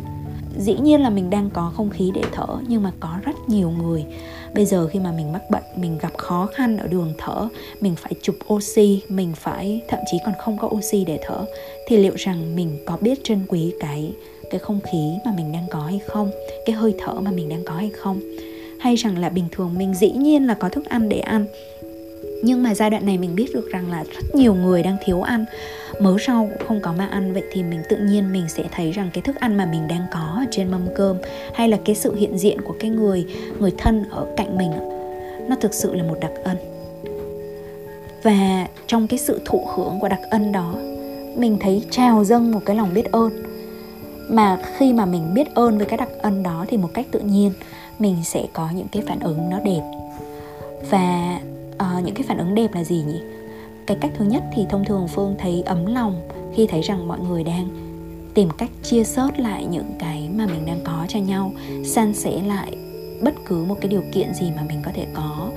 [0.58, 3.70] dĩ nhiên là mình đang có không khí để thở, nhưng mà có rất nhiều
[3.70, 4.06] người
[4.54, 7.48] bây giờ khi mà mình mắc bệnh, mình gặp khó khăn ở đường thở,
[7.82, 11.46] mình phải chụp oxy, mình phải, thậm chí còn không có oxy để thở,
[11.88, 14.14] thì liệu rằng mình có biết trân quý cái
[14.52, 16.32] cái không khí mà mình đang có hay không,
[16.66, 18.20] cái hơi thở mà mình đang có hay không?
[18.80, 21.46] Hay rằng là bình thường mình dĩ nhiên là có thức ăn để ăn
[22.42, 25.22] nhưng mà giai đoạn này mình biết được rằng là rất nhiều người đang thiếu
[25.22, 25.46] ăn.
[26.00, 27.34] Mớ rau cũng không có mà ăn.
[27.34, 30.06] Vậy thì mình tự nhiên mình sẽ thấy rằng cái thức ăn mà mình đang
[30.14, 31.18] có ở trên mâm cơm,
[31.54, 33.26] hay là cái sự hiện diện của cái người
[33.60, 34.72] người thân ở cạnh mình,
[35.50, 36.58] nó thực sự là một đặc ân.
[38.24, 40.76] Và trong cái sự thụ hưởng của đặc ân đó,
[41.36, 43.32] mình thấy trào dâng một cái lòng biết ơn.
[44.30, 47.20] Mà khi mà mình biết ơn với cái đặc ân đó thì một cách tự
[47.20, 47.52] nhiên,
[48.00, 49.82] mình sẽ có những cái phản ứng nó đẹp.
[50.90, 51.40] Và
[51.82, 53.22] à, những cái phản ứng đẹp là gì nhỉ?
[53.86, 57.20] Cái cách thứ nhất thì thông thường phương thấy ấm lòng khi thấy rằng mọi
[57.20, 57.68] người đang
[58.34, 61.52] tìm cách chia sớt lại những cái mà mình đang có cho nhau
[61.86, 62.76] san sẻ lại
[63.22, 65.50] bất cứ một cái điều kiện gì mà mình có thể có.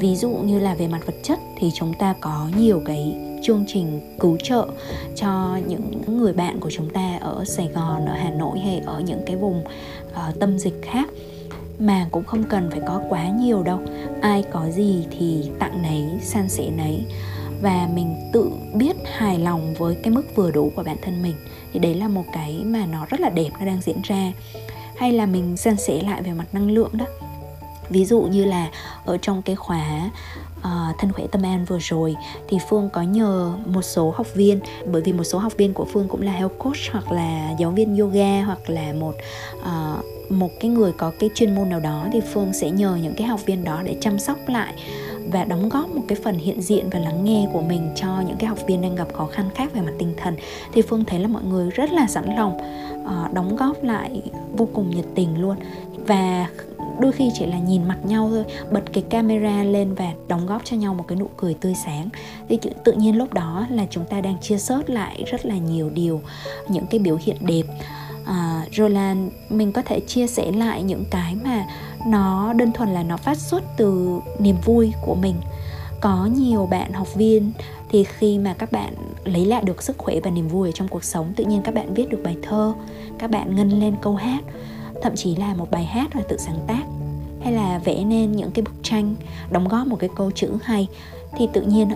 [0.00, 3.64] Ví dụ như là về mặt vật chất thì chúng ta có nhiều cái chương
[3.68, 4.68] trình cứu trợ
[5.16, 9.00] cho những người bạn của chúng ta ở Sài Gòn, ở Hà Nội hay ở
[9.00, 9.64] những cái vùng
[10.10, 11.10] uh, tâm dịch khác
[11.78, 13.80] mà cũng không cần phải có quá nhiều đâu.
[14.22, 17.06] Ai có gì thì tặng nấy san sẻ nấy.
[17.62, 21.34] Và mình tự biết hài lòng với cái mức vừa đủ của bản thân mình.
[21.72, 24.32] Thì đấy là một cái mà nó rất là đẹp nó đang diễn ra.
[24.96, 27.06] Hay là mình san sẻ lại về mặt năng lượng đó.
[27.88, 28.70] Ví dụ như là
[29.04, 30.10] ở trong cái khóa
[30.58, 32.16] uh, thân khỏe tâm an vừa rồi
[32.48, 34.60] thì phương có nhờ một số học viên.
[34.92, 37.70] Bởi vì một số học viên của phương cũng là health coach hoặc là giáo
[37.70, 39.14] viên yoga hoặc là một
[39.58, 43.14] uh, một cái người có cái chuyên môn nào đó thì phương sẽ nhờ những
[43.14, 44.74] cái học viên đó để chăm sóc lại
[45.32, 48.36] và đóng góp một cái phần hiện diện và lắng nghe của mình cho những
[48.36, 50.36] cái học viên đang gặp khó khăn khác về mặt tinh thần.
[50.72, 52.58] Thì phương thấy là mọi người rất là sẵn lòng
[53.02, 55.56] uh, đóng góp lại vô cùng nhiệt tình luôn.
[56.06, 56.46] Và
[57.00, 60.64] đôi khi chỉ là nhìn mặt nhau thôi bật cái camera lên và đóng góp
[60.64, 62.08] cho nhau một cái nụ cười tươi sáng.
[62.48, 65.90] Thì tự nhiên lúc đó là chúng ta đang chia sớt lại rất là nhiều
[65.90, 66.20] điều
[66.68, 67.64] những cái biểu hiện đẹp
[68.28, 69.14] à, rồi là
[69.50, 71.66] mình có thể chia sẻ lại những cái mà
[72.06, 75.34] nó đơn thuần là nó phát xuất từ niềm vui của mình.
[76.00, 77.52] Có nhiều bạn học viên
[77.90, 80.88] thì khi mà các bạn lấy lại được sức khỏe và niềm vui ở trong
[80.88, 82.74] cuộc sống tự nhiên các bạn viết được bài thơ
[83.18, 84.44] các bạn ngân lên câu hát
[85.02, 86.82] thậm chí là một bài hát là tự sáng tác
[87.42, 89.14] hay là vẽ nên những cái bức tranh
[89.50, 90.88] đóng góp một cái câu chữ hay
[91.36, 91.88] thì tự nhiên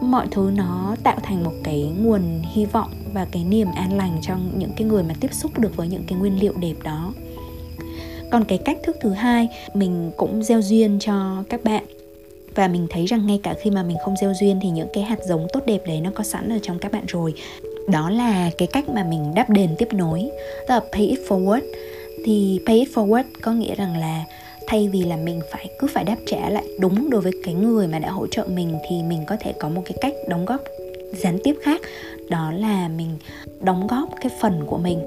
[0.00, 4.18] mọi thứ nó tạo thành một cái nguồn hy vọng và cái niềm an lành
[4.22, 7.12] cho những cái người mà tiếp xúc được với những cái nguyên liệu đẹp đó.
[8.30, 11.84] Còn cái cách thức thứ hai, mình cũng gieo duyên cho các bạn.
[12.54, 15.04] Và mình thấy rằng ngay cả khi mà mình không gieo duyên thì những cái
[15.04, 17.34] hạt giống tốt đẹp đấy nó có sẵn ở trong các bạn rồi.
[17.88, 20.30] Đó là cái cách mà mình đáp đền tiếp nối.
[20.68, 21.62] Tức là pay it forward.
[22.24, 24.24] Thì pay it forward có nghĩa rằng là
[24.66, 27.86] thay vì là mình phải, cứ phải đáp trả lại đúng đối với cái người
[27.86, 30.60] mà đã hỗ trợ mình thì mình có thể có một cái cách đóng góp
[31.12, 31.80] gián tiếp khác
[32.30, 33.16] đó là mình
[33.60, 34.98] đóng góp cái phần của mình,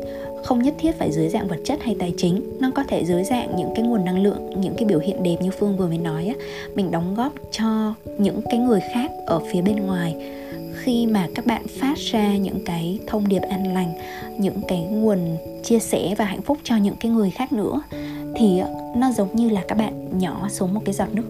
[0.44, 2.58] không nhất thiết phải dưới dạng vật chất hay tài chính.
[2.60, 5.36] Nó có thể dưới dạng những cái nguồn năng lượng, những cái biểu hiện đẹp
[5.42, 6.34] như phương vừa mới nói á.
[6.76, 10.16] Mình đóng góp cho những cái người khác ở phía bên ngoài.
[10.74, 13.94] Khi mà các bạn phát ra những cái thông điệp an lành,
[14.38, 17.82] những cái nguồn chia sẻ và hạnh phúc cho những cái người khác nữa,
[18.36, 18.62] thì
[18.96, 21.26] nó giống như là các bạn nhỏ xuống một cái giọt nước.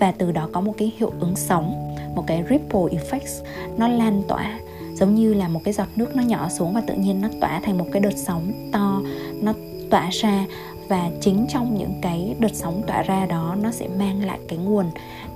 [0.00, 3.44] Và từ đó có một cái hiệu ứng sóng, một cái ripple effect
[3.76, 4.58] nó lan tỏa
[4.98, 7.60] giống như là một cái giọt nước nó nhỏ xuống và tự nhiên nó tỏa
[7.60, 9.02] thành một cái đợt sóng to,
[9.42, 9.54] nó
[9.90, 10.46] tỏa ra.
[10.88, 14.58] Và chính trong những cái đợt sóng tỏa ra đó, nó sẽ mang lại cái
[14.58, 14.86] nguồn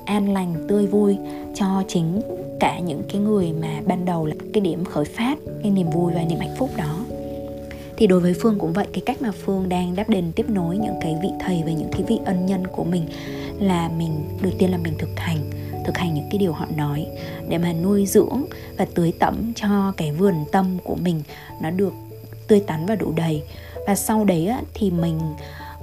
[0.05, 1.17] an lành, tươi vui
[1.55, 2.21] cho chính
[2.61, 6.13] cả những cái người mà ban đầu là cái điểm khởi phát, cái niềm vui
[6.15, 7.05] và niềm hạnh phúc đó.
[7.97, 10.79] Thì đối với phương cũng vậy, cái cách mà phương đang đáp đền, tiếp nối
[10.79, 13.07] những cái vị thầy và những cái vị ân nhân của mình
[13.59, 14.11] là mình,
[14.43, 15.39] đầu tiên là mình thực hành
[15.85, 17.07] thực hành những cái điều họ nói
[17.49, 18.45] để mà nuôi dưỡng
[18.79, 21.23] và tưới tẩm cho cái vườn tâm của mình
[21.63, 21.93] nó được
[22.49, 23.43] tươi tắn và đủ đầy.
[23.87, 25.19] Và sau đấy á, thì mình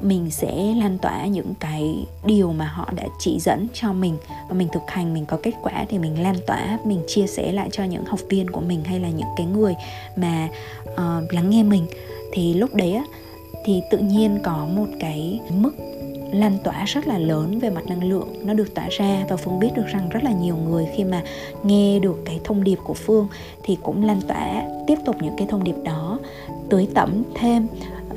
[0.01, 4.17] mình sẽ lan tỏa những cái điều mà họ đã chỉ dẫn cho mình.
[4.49, 7.51] Và mình thực hành mình có kết quả thì mình lan tỏa mình chia sẻ
[7.51, 9.75] lại cho những học viên của mình hay là những cái người
[10.15, 10.47] mà
[10.83, 11.88] uh, lắng nghe mình.
[12.31, 13.03] Thì lúc đấy á
[13.65, 15.71] thì tự nhiên có một cái mức
[16.31, 18.33] lan tỏa rất là lớn về mặt năng lượng.
[18.43, 21.23] Nó được tỏa ra và phương biết được rằng rất là nhiều người khi mà
[21.63, 23.27] nghe được cái thông điệp của phương
[23.63, 26.19] thì cũng lan tỏa tiếp tục những cái thông điệp đó,
[26.69, 27.67] tưới tẩm thêm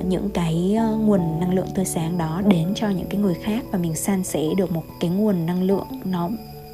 [0.05, 3.65] những cái ờ, nguồn năng lượng tươi sáng đó đến cho những cái người khác
[3.73, 6.31] và mình san sẻ được một cái nguồn năng lượng nó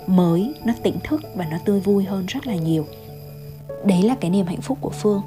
[0.06, 2.84] mới, nó tỉnh thức và nó tươi vui hơn rất là nhiều.
[3.84, 5.22] Đấy là cái niềm hạnh phúc của phương.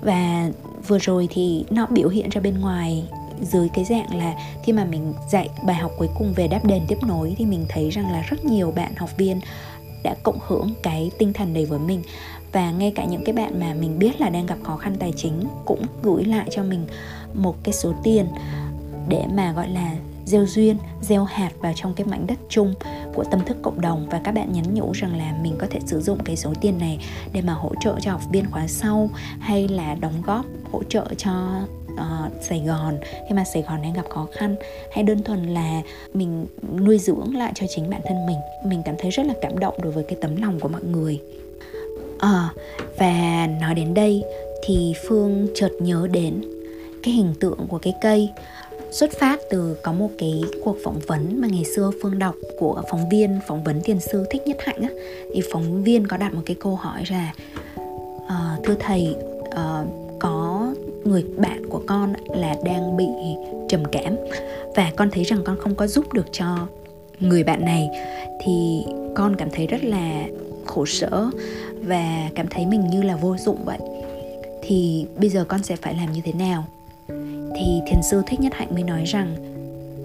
[0.00, 0.50] Và
[0.86, 3.08] vừa rồi thì nó biểu hiện ra bên ngoài
[3.40, 6.82] dưới cái dạng là khi mà mình dạy bài học cuối cùng về đáp đền
[6.88, 9.40] tiếp nối thì mình thấy rằng là rất nhiều bạn học viên
[10.02, 12.02] đã cộng hưởng cái tinh thần này với mình.
[12.52, 15.12] Và ngay cả những cái bạn mà mình biết là đang gặp khó khăn tài
[15.16, 16.86] chính cũng gửi lại cho mình
[17.34, 18.26] một cái số tiền
[19.08, 19.96] để mà gọi là
[20.26, 22.74] gieo duyên, gieo hạt vào trong cái mảnh đất chung
[23.14, 24.08] của tâm thức cộng đồng.
[24.10, 26.78] Và các bạn nhắn nhủ rằng là mình có thể sử dụng cái số tiền
[26.78, 26.98] này
[27.32, 31.06] để mà hỗ trợ cho học viên khóa sau hay là đóng góp hỗ trợ
[31.16, 31.60] cho
[32.00, 32.98] uh, Sài Gòn.
[33.02, 34.56] Khi mà Sài Gòn đang gặp khó khăn
[34.92, 35.82] hay đơn thuần là
[36.14, 38.38] mình nuôi dưỡng lại cho chính bản thân mình.
[38.64, 41.20] Mình cảm thấy rất là cảm động đối với cái tấm lòng của mọi người.
[42.18, 42.48] À,
[42.98, 44.22] và nói đến đây
[44.64, 46.40] thì Phương chợt nhớ đến
[47.02, 48.30] cái hình tượng của cái cây
[48.90, 52.82] xuất phát từ có một cái cuộc phỏng vấn mà ngày xưa phương đọc của
[52.90, 54.88] phóng viên phỏng vấn tiền sư thích nhất hạnh á.
[55.34, 57.34] Thì phóng viên có đặt một cái câu hỏi là
[58.24, 59.16] uh, thưa thầy
[59.48, 60.05] uh,
[61.16, 63.08] người bạn của con là đang bị
[63.68, 64.16] trầm cảm.
[64.74, 66.66] Và con thấy rằng con không có giúp được cho
[67.20, 67.88] người bạn này,
[68.40, 70.26] thì con cảm thấy rất là
[70.64, 71.30] khổ sở
[71.82, 73.78] và cảm thấy mình như là vô dụng vậy.
[74.62, 76.64] Thì bây giờ con sẽ phải làm như thế nào?
[77.54, 79.36] Thì thiền sư thích nhất hạnh mới nói rằng,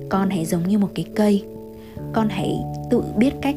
[0.10, 1.44] con hãy giống như một cái cây.
[2.14, 3.56] Con hãy tự biết cách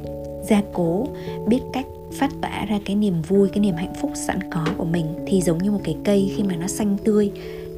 [0.48, 1.06] gia cố,
[1.46, 4.84] biết cách phát tỏa ra cái niềm vui cái niềm hạnh phúc sẵn có của
[4.84, 7.30] mình thì giống như một cái cây khi mà nó xanh tươi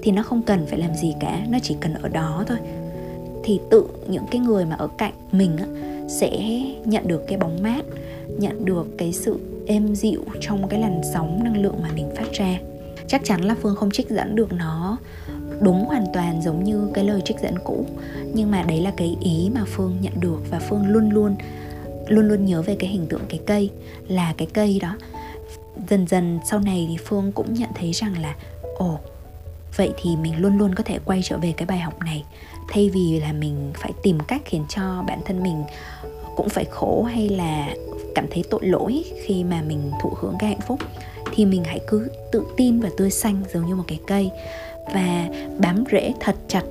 [0.02, 2.58] thì nó không cần phải làm gì cả nó chỉ cần ở đó thôi.
[3.44, 5.66] Thì tự những cái người mà ở cạnh mình á,
[6.08, 7.84] sẽ nhận được cái bóng mát
[8.38, 12.32] nhận được cái sự êm dịu trong cái làn sóng năng lượng mà mình phát
[12.32, 12.58] ra.
[13.06, 14.96] Chắc chắn là phương không trích dẫn được nó
[15.60, 17.86] đúng hoàn toàn giống như cái lời trích dẫn cũ
[18.34, 21.36] nhưng mà đấy là cái ý mà phương nhận được và phương luôn luôn
[22.06, 23.70] luôn luôn nhớ về cái hình tượng cái cây,
[24.08, 24.96] là cái cây đó.
[25.88, 28.34] Dần dần sau này thì phương cũng nhận thấy rằng là,
[28.76, 28.98] ồ,
[29.76, 32.24] vậy thì mình luôn luôn có thể quay trở về cái bài học này.
[32.68, 35.64] Thay vì là mình phải tìm cách khiến cho bản thân mình
[36.36, 37.74] cũng phải khổ hay là
[38.14, 40.80] cảm thấy tội lỗi khi mà mình thụ hưởng cái hạnh phúc,
[41.34, 44.30] thì mình hãy cứ tự tin và tươi xanh giống như một cái cây
[44.94, 46.62] và bám rễ thật chặt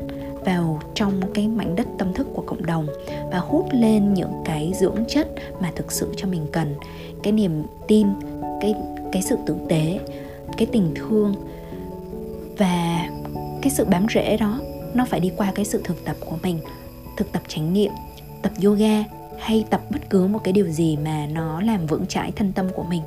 [0.45, 2.87] vào trong cái mảnh đất tâm thức của cộng đồng
[3.31, 5.27] và hút lên những cái dưỡng chất
[5.61, 6.75] mà thực sự cho mình cần.
[7.23, 8.07] Cái niềm tin,
[8.61, 8.75] cái
[9.11, 9.99] cái sự tử tế,
[10.57, 11.35] cái tình thương
[12.57, 13.07] và
[13.61, 14.59] cái sự bám rễ đó,
[14.93, 16.59] nó phải đi qua cái sự thực tập của mình.
[17.17, 17.91] Thực tập chánh niệm,
[18.41, 19.03] tập yoga
[19.39, 22.69] hay tập bất cứ một cái điều gì mà nó làm vững chãi thân tâm
[22.75, 23.01] của mình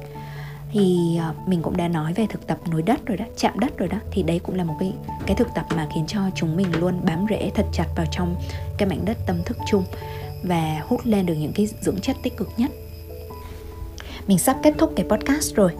[0.72, 3.78] thì ờ, mình cũng đã nói về thực tập nối đất rồi đó, chạm đất
[3.78, 3.98] rồi đó.
[4.10, 4.94] Thì đấy cũng là một cái
[5.26, 8.36] cái thực tập mà khiến cho chúng mình luôn bám rễ, thật chặt vào trong
[8.78, 9.84] cái mảnh đất tâm thức chung
[10.42, 12.70] và hút lên được những cái dưỡng chất tích cực nhất.
[14.26, 15.72] Mình sắp kết thúc cái podcast rồi.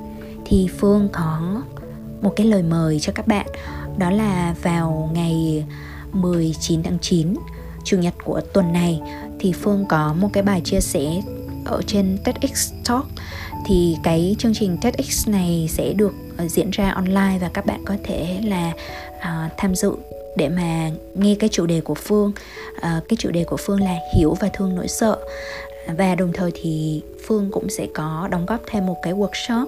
[0.45, 1.63] Thì phương có
[2.23, 3.47] một cái lời mời cho các bạn.
[3.99, 5.65] Đó là vào ngày
[6.13, 7.35] 19 tháng 9
[7.85, 9.01] chủ nhật của tuần này,
[9.39, 11.21] thì Phương có một cái bài chia sẻ
[11.65, 13.07] ở trên TEDx Talk
[13.67, 17.81] thì cái chương trình TEDx này sẽ được ờ, diễn ra online và các bạn
[17.85, 18.73] có thể là
[19.17, 19.93] uh, tham dự
[20.37, 22.33] để mà nghe cái chủ đề của Phương.
[22.77, 25.19] Uh, cái chủ đề của Phương là hiểu và thương nỗi sợ.
[25.99, 29.67] Và đồng thời thì Phương cũng sẽ có đóng góp thêm một cái workshop.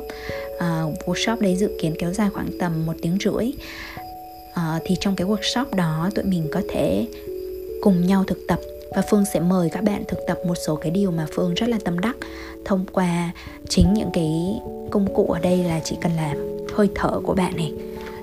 [0.54, 3.52] Uh, workshop đấy dự kiến kéo dài khoảng tầm một tiếng rưỡi.
[4.50, 7.06] Uh, thì trong cái workshop đó tụi mình có thể
[7.82, 8.58] cùng nhau thực tập
[8.90, 11.68] và Phương sẽ mời các bạn thực tập một số cái điều mà Phương rất
[11.68, 12.16] là tâm đắc
[12.64, 13.30] thông qua
[13.68, 16.34] chính những cái công cụ ở đây là chỉ cần là
[16.74, 17.72] hơi thở của bạn này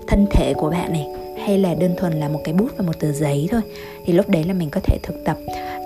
[0.08, 1.08] thân thể của bạn này
[1.46, 3.62] hay là đơn thuần là một cái bút và một tờ giấy thôi.
[4.06, 5.38] Thì lúc đấy là mình có thể thực tập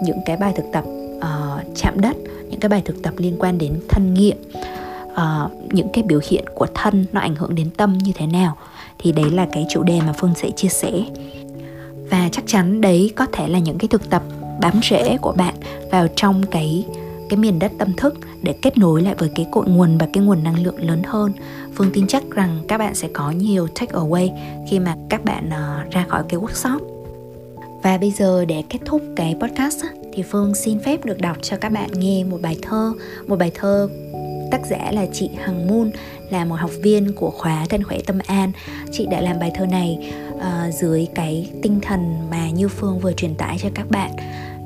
[0.03, 0.85] những cái bài thực tập
[1.17, 2.17] uh, chạm đất
[2.49, 4.37] những cái bài thực tập liên quan đến thân nghiệm
[5.05, 8.57] uh, những cái biểu hiện của thân nó ảnh hưởng đến tâm như thế nào.
[8.99, 10.91] Thì đấy là cái chủ đề mà phương sẽ chia sẻ.
[12.09, 14.23] Và chắc chắn đấy có thể là những cái thực tập
[14.61, 15.55] bám rễ của bạn
[15.91, 16.85] vào trong cái
[17.29, 20.23] cái miền đất tâm thức để kết nối lại với cái cội nguồn và cái
[20.23, 21.33] nguồn năng lượng lớn hơn.
[21.75, 24.29] Phương tin chắc rằng các bạn sẽ có nhiều take away
[24.69, 26.79] khi mà các bạn uh, ra khỏi cái workshop.
[27.83, 31.57] Và bây giờ để kết thúc cái podcast thì phương xin phép được đọc cho
[31.57, 32.93] các bạn nghe một bài thơ
[33.27, 33.89] một bài thơ
[34.51, 35.91] tác giả là chị hằng moon
[36.29, 38.51] là một học viên của khóa thân khỏe tâm an.
[38.91, 43.13] Chị đã làm bài thơ này uh, dưới cái tinh thần mà như phương vừa
[43.13, 44.11] truyền tải cho các bạn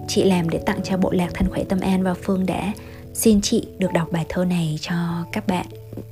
[0.08, 2.74] chị làm để tặng cho bộ lạc thân khỏe tâm an và phương đã.
[3.14, 4.96] Xin chị được đọc bài thơ này cho
[5.32, 5.66] các bạn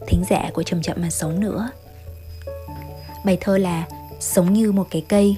[0.07, 1.69] thính giả của chậm chậm mà sống nữa.
[3.25, 3.87] Bài thơ là
[4.19, 5.35] sống như một cái cây.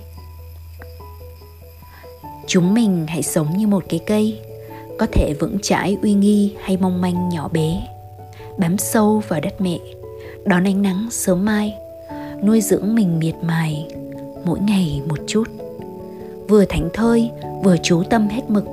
[2.47, 4.39] Chúng mình hãy sống như một cái cây,
[4.99, 7.87] có thể vững chãi uy nghi hay mong manh nhỏ bé.
[8.57, 9.77] Bám sâu vào đất mẹ,
[10.45, 11.73] đón ánh nắng sớm mai,
[12.43, 13.87] nuôi dưỡng mình miệt mài
[14.45, 15.43] mỗi ngày một chút
[16.47, 17.31] vừa thảnh thơi,
[17.63, 18.65] vừa chú tâm hết mực.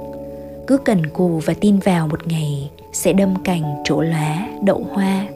[0.67, 5.27] Cứ cần cù và tin vào một ngày sẽ đâm cành trổ lá, đậu hoa.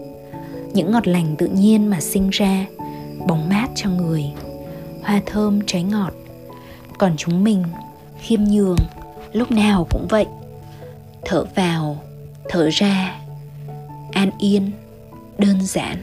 [0.72, 2.66] Những ngọt lành tự nhiên mà sinh ra,
[3.26, 4.24] bóng mát cho người.
[5.02, 6.12] Hoa thơm trái ngọt.
[6.98, 7.64] Còn chúng mình,
[8.20, 8.78] khiêm nhường,
[9.32, 10.26] lúc nào cũng vậy.
[11.24, 11.98] Thở vào,
[12.48, 13.20] thở ra.
[14.12, 14.70] An yên,
[15.38, 15.96] đơn giản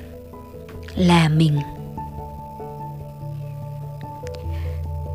[0.95, 1.59] là mình.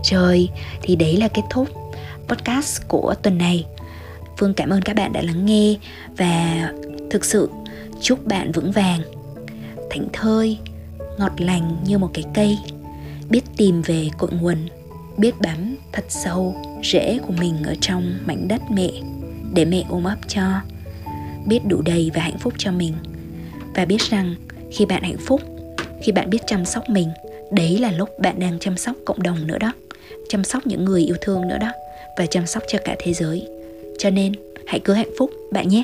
[0.02, 0.48] Trời,
[0.82, 1.68] thì đấy là kết thúc
[2.28, 3.66] podcast của tuần này.
[4.38, 5.76] Phương cảm ơn các bạn đã lắng nghe
[6.16, 6.72] và
[7.10, 7.50] thực sự
[8.00, 9.00] chúc bạn vững vàng,
[9.90, 10.58] thảnh thơi,
[11.18, 12.58] ngọt lành như một cái cây,
[13.30, 14.68] biết tìm về cội nguồn,
[15.16, 18.90] biết bám thật sâu rễ của mình ở trong mảnh đất mẹ,
[19.54, 20.42] để mẹ ôm ấp cho,
[21.46, 22.94] biết đủ đầy và hạnh phúc cho mình.
[23.74, 24.34] Và biết rằng
[24.72, 25.40] khi bạn hạnh phúc,
[26.02, 27.08] khi bạn biết chăm sóc mình,
[27.52, 29.72] đấy là lúc bạn đang chăm sóc cộng đồng nữa đó
[30.28, 31.72] chăm sóc những người yêu thương nữa đó
[32.18, 33.48] và chăm sóc cho cả thế giới.
[33.98, 34.32] Cho nên,
[34.66, 35.82] hãy cứ hạnh phúc, bạn nhé.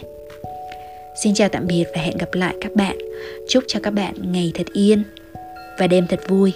[1.23, 2.99] Xin chào tạm biệt và hẹn gặp lại các bạn.
[3.49, 5.03] Chúc cho các bạn ngày thật yên
[5.79, 6.53] và đêm thật vui.